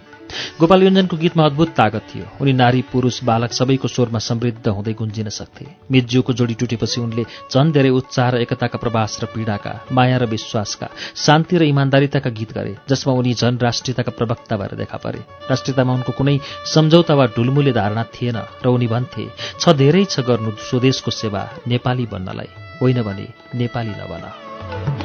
[0.61, 5.29] गोपाल योञ्जनको गीतमा अद्भुत तागत थियो। उनी नारी पुरुष बालक सबैको स्वरमा समृद्ध हुँदै गुन्जिन
[5.31, 10.25] सक्थे। मितज्यूको जोडी टुटेपछि उनले झन् धेरै उत्साह र एकताका प्रवास र पीडाका माया र
[10.27, 15.21] विश्वासका शान्ति र इमान्दारिताका गीत गरे जसमा उनी झन् राष्ट्रियताका प्रवक्ता भएर देखा परे।
[15.51, 16.39] राष्ट्रियतामा उनको कुनै
[16.75, 19.25] सम्झौता वा ढुलमुले धारणा थिएन र उनी भन्थे
[19.61, 25.04] छ धेरै छ गर्नु स्वदेशको सेवा नेपाली बन्नलाई। होइन भने नेपाली नबन।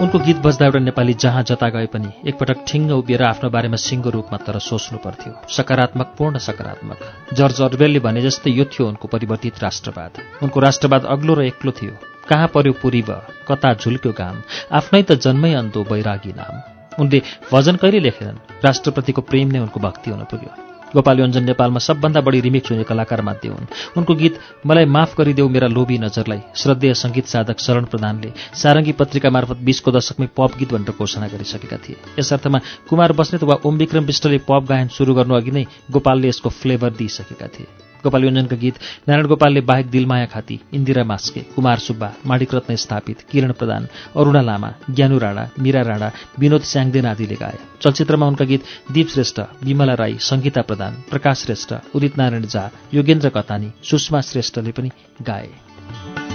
[0.00, 4.10] उनको गीत बज्दा एउटा नेपाली जहाँ जता गए पनि एकपटक ठिङ्ग उभिएर आफ्नो बारेमा सिङ्गो
[4.10, 6.98] रूपमा तर सोच्नु पर्थ्यो। सकारात्मक पूर्ण सकारात्मक।
[7.32, 10.10] जर्ज अर्वेलले भने जस्तै यो थियो उनको परिवर्तित राष्ट्रवाद।
[10.42, 11.92] उनको राष्ट्रवाद अग्लो र एक्लो थियो।
[12.28, 14.42] कहाँ पर्यो पूर्व कता झुल्क्यो घाम?
[14.72, 16.60] आफ्नै त जन्मै अन्तो बैरागी नाम।
[17.00, 18.36] उनले भजन कहिले लेखेनन्?
[18.64, 23.22] राष्ट्रप्रतिको प्रेम नै उनको भक्ति हुन पुग्यो। गोपाल योञ्जन नेपालमा सबभन्दा बढी रिमिक्स हुने कलाकार
[23.22, 28.32] मध्ये हुन्। उनको गीत मलाई माफ गरिदेऊ मेरा लोभी नजरलाई श्रद्धेय सङ्गीत साधक शरण प्रधानले
[28.54, 33.42] सारङ्गी पत्रिका मार्फत बिसको दशकमै पप गीत भनेर घोषणा गरिसकेका थिए। यस अर्थमा कुमार बस्नेत
[33.42, 37.85] वा ओम विक्रम विष्टले पप गायन सुरु गर्नु अघि नै गोपालले यसको फ्लेभर दिइसकेका थिए।
[38.06, 38.74] गोपाल योञ्जनका गीत
[39.08, 44.42] नारायण गोपालले बाहेक दिलमाया खाती इन्दिरा मास्के कुमार सुब्बा माणिक रत्न स्थापित किरण प्रधान अरुणा
[44.42, 49.94] लामा ज्ञानु राणा मीरा राणा विनोद स्याङदेन आदिले गाए। चलचित्रमा उनका गीत दीप श्रेष्ठ विमला
[49.94, 52.64] राई सङ्गीता प्रधान प्रकाश श्रेष्ठ उदित नारायण झा
[52.94, 54.90] योगेन्द्र कतानी सुषमा श्रेष्ठले पनि
[55.22, 56.25] गाए।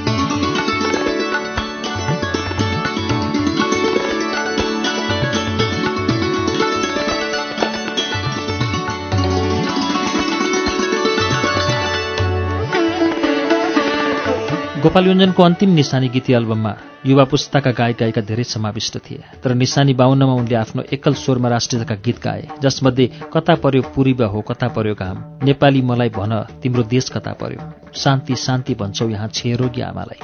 [14.82, 16.74] गोपाल योञ्जनको अन्तिम निशानी गीती एल्बममा
[17.06, 21.96] युवा पुस्ताका गायक गायिका धेरै समाविष्ट थिए। तर निशानी बाहुन्नमा उनले आफ्नो एकल स्वरमा राष्ट्रियताका
[22.06, 27.10] गीत गाए जसमध्ये कता पर्यो पूर्व हो कता पर्यो घाम नेपाली मलाई भन तिम्रो देश
[27.10, 27.62] कता पर्यो?
[27.96, 30.20] शान्ति शान्ति भन्छौ यहाँ छेरोगी आमालाई।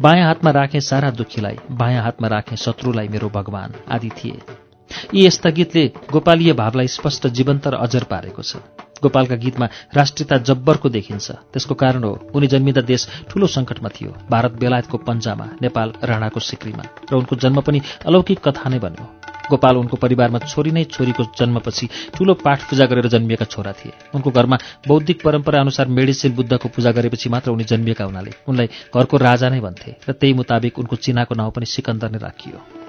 [0.00, 4.65] बायाँ हातमा राखेँ सारा दुखीलाई बायाँ हातमा राखेँ शत्रुलाई मेरो भगवान आदि थिए।
[5.14, 8.56] यी यस्ता गीतले गोपालीय भावलाई स्पष्ट जीवन्त र अजर पारेको छ।
[9.02, 14.52] गोपालका गीतमा राष्ट्रियता जब्बरको देखिन्छ। त्यसको कारण हो उनी जन्मिँदा देश ठूलो सङ्कटमा थियो। भारत
[14.56, 19.04] बेलायतको पन्जामा नेपाल राणाको सिक्रीमा। र उनको जन्म पनि अलौकिक कथा नै बन्यो।
[19.50, 24.30] गोपाल उनको परिवारमा छोरी नै छोरीको जन्मपछि ठूलो पाठ पूजा गरेर जन्मिएका छोरा थिए। उनको
[24.30, 24.56] घरमा
[24.88, 29.60] बौद्धिक परम्परा अनुसार मेडिसिन बुद्धको पूजा गरेपछि मात्र उनी जन्मिएका हुनाले उनलाई घरको राजा नै
[29.60, 32.85] भन्थे र त्यही मुताबिक उनको चिनाको नाउँ पनि सिकन्दर नै राखियो।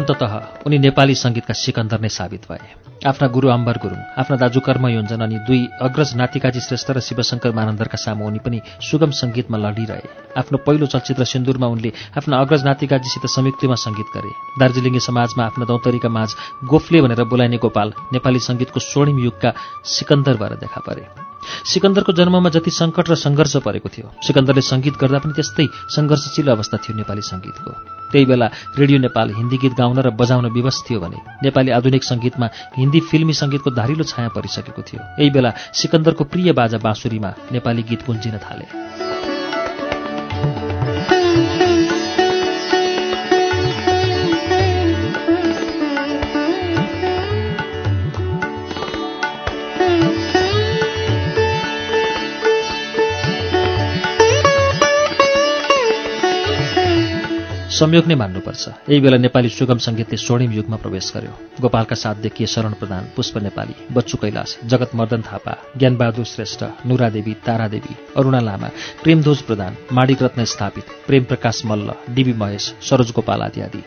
[0.00, 0.32] अन्ततः
[0.66, 2.68] उनी नेपाली सङ्गीतका सिकन्दर नै साबित भए।
[3.08, 7.52] आफ्ना गुरु अम्बर गुरुङ आफ्ना दाजु कर्म योञ्जन अनि दुई अग्रज नातिकाजी श्रेष्ठ र शिवशङ्कर
[7.58, 13.24] मानन्दरका सामु उनी पनि सुगम सङ्गीतमा लडिरहे। आफ्नो पहिलो चलचित्र सिन्दुरमा उनले आफ्ना अग्रज नातिकाजीसित
[13.36, 16.30] संयुक्तिमा सङ्गीत गरे। दार्जिलिङे समाजमा आफ्ना दौतरीका माझ
[16.68, 19.56] गोफले भनेर बोलाइने गोपाल नेपाली सङ्गीतको स्वर्णिम युगका
[19.96, 21.08] सिकन्दर भएर देखा परे।
[21.72, 26.76] सिकन्दरको जन्ममा जति सङ्कट र सङ्घर्ष परेको थियो सिकन्दरले सङ्गीत गर्दा पनि त्यस्तै सङ्घर्षशील अवस्था
[26.84, 27.72] थियो नेपाली सङ्गीतको
[28.12, 28.46] त्यही बेला
[28.78, 32.46] रेडियो नेपाल हिन्दी गीत गाउन र बजाउन विवश थियो भने नेपाली आधुनिक सङ्गीतमा
[32.90, 38.06] हिन्दी फिल्मी सङ्गीतको धारिलो छाया परिसकेको थियो। यही बेला सिकन्दरको प्रिय बाजा बाँसुरीमा नेपाली गीत
[38.06, 38.66] गुन्जिन थाले।
[57.80, 62.46] संयोग नै मान्नुपर्छ। यही बेला नेपाली सुगम सङ्गीतले स्वर्णिम युगमा प्रवेश गर्यो। गोपालका साथ देखिए
[62.46, 68.68] शरण प्रधान पुष्प नेपाली बच्चु कैलाश जगत मर्दन थापा ज्ञानबहादुर श्रेष्ठ नुरादेवी तारादेवी अरुणा लामा
[69.02, 73.82] प्रेमध्वज प्रधान माणिक रत्न स्थापित प्रेम प्रकाश मल्ल डिबी महेश सरोज गोपाल आदि आदि।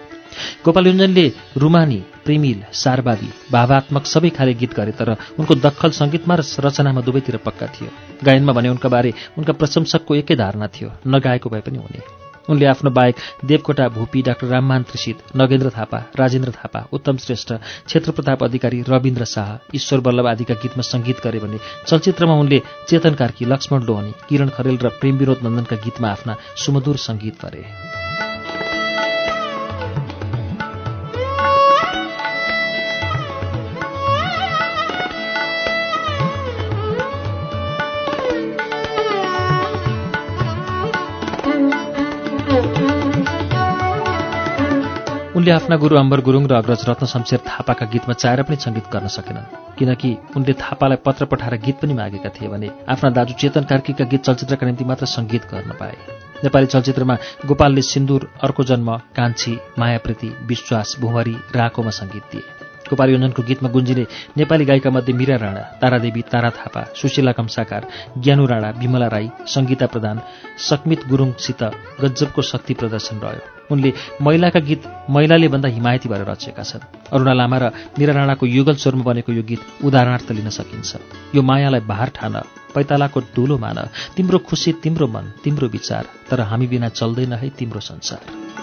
[0.66, 1.28] गोपाल योञ्जनले
[1.58, 7.38] रुमानी प्रेमिल सारवादी भावात्मक सबै खाले गीत गरे तर उनको दखल सङ्गीतमा र रचनामा दुवैतिर
[7.46, 7.90] पक्का थियो।
[8.26, 12.92] गायनमा भने उनका बारे उनका प्रशंसकको एकै धारणा थियो नगाएको भए पनि हुने। उनले आफ्नो
[12.92, 17.54] बाहेक देवकोटा भूपी डाक्टर राममान त्रिषित नगेन्द्र थापा राजेन्द्र थापा उत्तम श्रेष्ठ
[17.88, 23.14] क्षेत्र प्रताप अधिकारी रविन्द्र शाह ईश्वर बल्लभ आदिका गीतमा सङ्गीत गरे भने चलचित्रमा उनले चेतन
[23.22, 28.03] कार्की लक्ष्मण लोहनी किरण खरेल र प्रेम विनोद नन्दनका गीतमा आफ्ना सुमधुर सङ्गीत गरे।
[45.44, 49.08] उनले आफ्ना गुरु अम्बर गुरुङ र अग्रज रत्न शमशेर थापाका गीतमा चाहेर पनि सङ्गीत गर्न
[49.12, 54.06] सकेनन् किनकि उनले थापालाई पत्र पठाएर गीत पनि मागेका थिए भने आफ्ना दाजु चेतन कार्कीका
[54.08, 55.96] गीत चलचित्रका निम्ति मात्र सङ्गीत गर्न पाए।
[56.48, 62.44] नेपाली चलचित्रमा गोपालले सिन्दुर अर्को जन्म कान्छी मायाप्रीति विश्वास भुवरी राकोमा सङ्गीत दिए।
[62.90, 64.06] गोपाल योजनको गीतमा गुन्जिने
[64.40, 70.22] नेपाली गायिकामध्ये मीरा राणा तारादेवी तारा थापा सुशीला कम्साकार ज्ञानु राणा विमला राई सङ्गीता प्रधान
[70.70, 71.64] सकमित गुरुङसित
[72.02, 77.58] गज्जबको शक्ति प्रदर्शन रह्यो। उनले महिलाका गीत महिलाले भन्दा हिमायती भएर रचेका छन्। अरुणा लामा
[77.58, 77.66] र
[78.00, 80.92] मीरा राणाको युगल स्वरमा बनेको यो गीत उदाहरणार्थ लिन सकिन्छ।
[81.36, 82.36] यो मायालाई बाहर ठान
[82.76, 83.78] पैतालाको डुलो मान
[84.16, 88.63] तिम्रो खुसी तिम्रो मन तिम्रो विचार तर हामी बिना चल्दैन है तिम्रो संसार।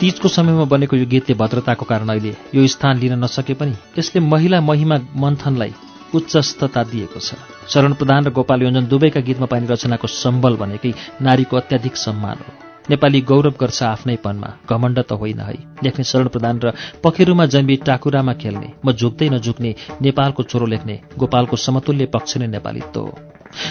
[0.00, 4.60] तीजको समयमा बनेको यो गीतले भद्रताको कारण अहिले यो स्थान लिन नसके पनि यसले महिला
[4.60, 5.72] महिमा मन्थनलाई
[6.14, 7.36] उच्चस्तता दिएको छ।
[7.68, 12.52] शरण प्रधान र गोपाल योजन दुवैका गीतमा पाइने रचनाको सम्बल भनेकै नारीको अत्याधिक सम्मान हो।
[12.90, 16.72] नेपाली गौरव गर्छ आफ्नैपनमा घमण्ड त होइन है। लेख्ने शरण प्रधान र
[17.04, 23.00] पखेरुमा जन्मी टाकुरामा खेल्ने म झुक्दै नझुक्ने नेपालको चोरो लेख्ने गोपालको समतुल्य पक्ष नै नेपालीत्व
[23.00, 23.12] हो।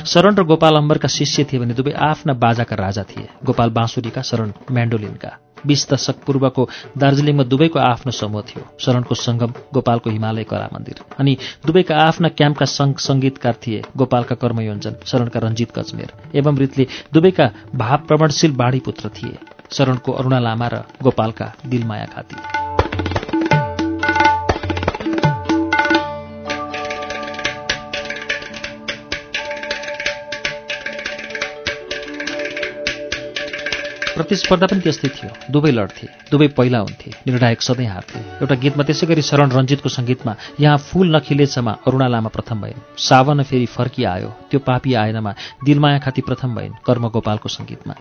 [0.06, 4.52] शरण र गोपाल अम्बरका शिष्य थिए भने दुवै आफ्ना बाजाका राजा थिए। गोपाल बाँसुरीका शरण
[4.72, 5.32] म्यान्डोलिनका
[5.67, 6.67] बीस दशक पूर्वको
[6.98, 12.65] दार्जिलिङमा दुवैको आफ्नो समूह थियो। शरणको सङ्गम गोपालको हिमालय कला मन्दिर। अनि दुवैका आफ्ना क्याम्पका
[12.65, 19.10] सङ्घ सङ्गीतकार थिए गोपालका कर्मयोञ्जन शरणका रञ्जित गजमेर एवं रीतले दुवैका भाव प्रवणशील बाढी पुत्र
[19.10, 19.38] थिए।
[19.72, 22.69] शरणको अरुणा लामा र गोपालका दिलमाया खाती
[34.20, 39.08] प्रतिस्पर्धा पनि त्यस्तै थियो। दुवै लड्थे दुवै पहिला हुन्थे। निर्णायक सधैँ हार्थे। एउटा गीतमा त्यसै
[39.08, 44.30] गरी शरण रञ्जितको सङ्गीतमा यहाँ फूल नखिलेछमा अरुणा लामा प्रथम भइन्। सावन फेरि फर्की आयो।
[44.52, 45.32] त्यो पापी आएनमा
[45.64, 47.94] दिलमाया खाती प्रथम भइन् कर्म गोपालको सङ्गीतमा।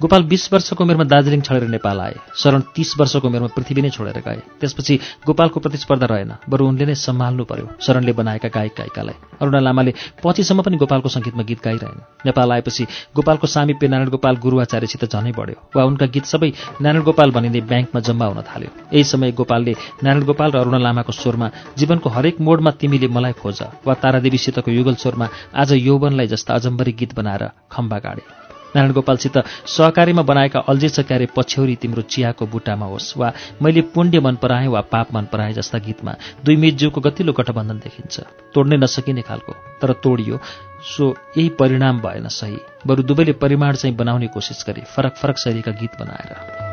[0.00, 4.18] गोपाल बिस वर्षको उमेरमा दार्जिलिङ छोडेर नेपाल आए। शरण तीस वर्षको उमेरमा पृथ्वी नै छोडेर
[4.22, 4.94] गए। त्यसपछि
[5.26, 10.62] गोपालको प्रतिस्पर्धा रहेन बरु उनले नै सम्हाल्नु पर्यो। शरणले बनाएका गायक गायिकालाई। अरुणा लामाले पछिसम्म
[10.62, 12.84] पनि गोपालको सङ्गीतमा गीत गाइरहेन। नेपाल आएपछि
[13.16, 18.00] गोपालको सामिप्य नारायण गोपाल गुरुवाचार्यसित झनै बढ्यो। वा उनका गीत सबै नारायण गोपाल भनिने ब्याङ्कमा
[18.00, 19.72] जम्मा हुन थाल्यो। यही समय गोपालले
[20.04, 24.94] नारायण गोपाल र अरुणा लामाको स्वरमा जीवनको हरेक मोडमा तिमीले मलाई खोज वा तारादेवीसितको युगल
[25.02, 28.45] स्वरमा आज यौवनलाई जस्ता अजम्बरी गीत बनाएर खम्बा गाडे।
[28.76, 34.36] नारायण गोपालसित सहकारीमा बनाएका अल्झेछ क्यारे पछ्यौरी तिम्रो चियाको बुटामा होस् वा मैले पुण्य मन
[34.36, 36.14] पराएँ वा पाप मन पराएँ जस्ता गीतमा
[36.44, 38.20] दुई मितज्यूको गतिलो गठबन्धन देखिन्छ।
[38.54, 40.40] तोड्नै नसकिने खालको तर तोडियो।
[40.86, 45.72] सो यही परिणाम भएन सही। बरु दुवैले परिमाण चाहिँ बनाउने कोसिस गरे फरक फरक शैलीका
[45.72, 46.65] गीत बनाएर।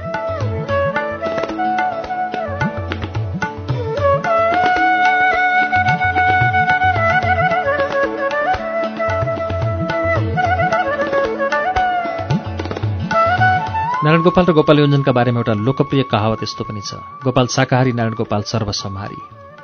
[14.03, 18.15] नारायण गोपाल र गोपाल योजनका बारेमा एउटा लोकप्रिय कहावत यस्तो पनि छ। गोपाल शाकाहारी नारायण
[18.19, 19.19] गोपाल सर्वसंहारी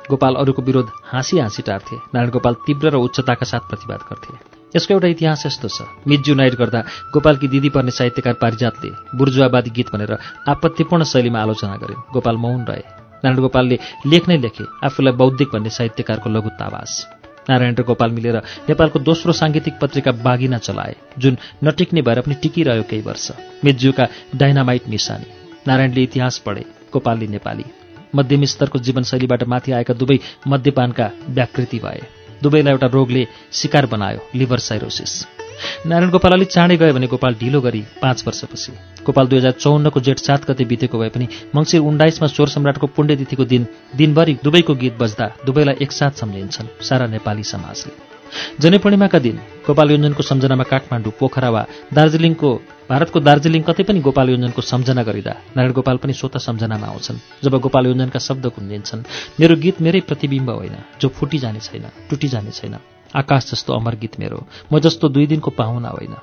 [0.08, 4.32] गोपाल अरूको विरोध हाँसी हाँसी टार्थे। नारायण गोपाल तीव्र र उच्चताका साथ प्रतिवाद गर्थे।
[4.72, 6.80] यसको एउटा इतिहास यस्तो छ। मिड युनाइट गर्दा
[7.12, 10.16] गोपालकी दिदी पर्ने साहित्यकार पारिजातले बुर्जुवावादी गीत भनेर
[10.48, 12.82] आपत्तिपूर्ण शैलीमा आलोचना गरिन् गोपाल मौन रहे।
[13.20, 13.76] नारायण गोपालले
[14.08, 16.92] लेख्नै लेखे आफूलाई बौद्धिक भन्ने साहित्यकारको लघुतावास
[17.48, 18.36] नारायण र गोपाल मिलेर
[18.68, 23.30] नेपालको दोस्रो साङ्गीतिक पत्रिका बागिना चलाए जुन नटिक्ने भएर पनि टिकिरह्यो केही वर्ष।
[23.64, 25.26] मिज्यूका डाइनामाइट निशानी।
[25.66, 27.64] नारायणले इतिहास पढे गोपालले नेपाली।
[28.14, 30.18] मध्यम स्तरको जीवनशैलीबाट माथि आएका दुवै
[30.48, 32.00] मध्यपानका व्याकृति भए।
[32.42, 35.12] दुवैलाई एउटा रोगले शिकार बनायो लिभर साइरोसिस।
[35.86, 38.72] नारायण गोपाल अलिक चाँडै गयो भने गोपाल ढिलो गरी पाँच वर्षपछि।
[39.06, 43.44] गोपाल दुई हजार चौन्नको जेठ सात गते बितेको भए पनि मङ्सिर उन्नाइसमा स्वर सम्राटको पुण्यतिथिको
[43.44, 47.92] दिन दिनभरि दुवैको गीत बज्दा दुवैलाई एकसाथ सम्झिन्छन् सारा नेपाली समाजले।
[48.62, 49.36] जनपूर्णिमाका दिन
[49.66, 51.62] गोपाल योजनको सम्झनामा काठमाडौँ पोखरा वा
[51.94, 52.50] दार्जिलिङको
[52.90, 57.54] भारतको दार्जिलिङ कतै पनि गोपाल योजनको सम्झना गरिँदा नारायण गोपाल पनि स्वत सम्झनामा आउँछन्। जब
[57.58, 59.02] गोपाल योजनका शब्द कुन्जिन्छन्
[59.40, 62.78] मेरो गीत मेरै प्रतिबिम्ब होइन जो फुटिजाने छैन टुटिजाने छैन।
[63.14, 66.14] आकाश जस्तो अमर गीत मेरो। म जस्तो दुई दिनको पाहुना होइन।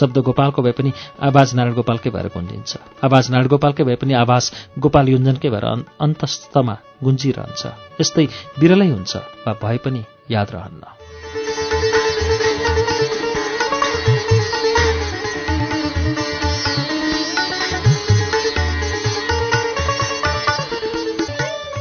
[0.00, 0.92] शब्द गोपालको भए पनि
[1.22, 4.44] आवाज नारायण गोपालकै भएर गुन्जिन्छ। आवाज नारायण गोपालकै भए पनि आवाज
[4.78, 5.64] गोपाल योजनकै भएर
[6.00, 7.62] अन्तस्तमा गुन्जिरहन्छ।
[8.00, 8.26] यस्तै
[8.58, 9.16] विरलै हुन्छ
[9.46, 11.03] वा भए पनि याद रहन्न।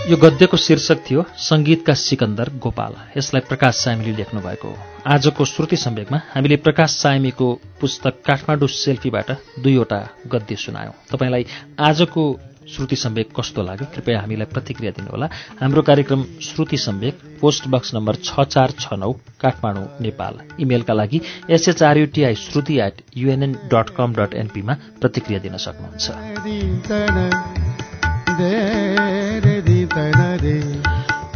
[0.04, 4.76] यो गद्यको शीर्षक थियो सङ्गीतका सिकन्दर गोपाल। यसलाई प्रकाश सामीले लेख्नु भएको हो।
[5.08, 7.48] आजको श्रुति सम्वेकमा हामीले प्रकाश सामीको
[7.80, 9.32] पुस्तक काठमाडौँ सेल्फीबाट
[9.64, 11.44] दुईवटा गद्य सुनायौँ। तपाईँलाई
[11.80, 12.22] आजको
[12.68, 13.88] श्रुति सम्वेक कस्तो लाग्यो?
[13.96, 15.28] कृपया हामीलाई प्रतिक्रिया दिनुहोला।
[15.62, 21.22] हाम्रो कार्यक्रम Shruti Samvek post box number छ चार छ नौ काठमाडौँ नेपाल। इमेलका लागि
[21.50, 26.06] SHRUTI Shruti at UNN dot com dot एनपीमा प्रतिक्रिया दिन सक्नुहुन्छ।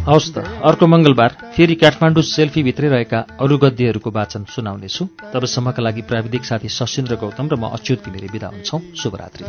[0.08, 5.04] हवस् त अर्को मङ्गलबार फेरि काठमाडौँ सेल्फीभित्रै रहेका अरू गद्यहरूको वाचन सुनाउनेछु
[5.34, 9.44] तबसम्मका लागि प्राविधिक साथी सशिन्द्र गौतम र म अच्युत घिमिरे विदा हुन्छौ शुभरात्रि